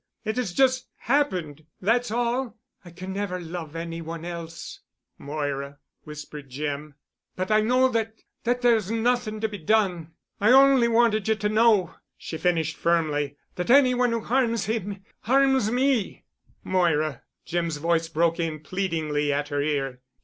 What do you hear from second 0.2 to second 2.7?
It has just happened—that's all.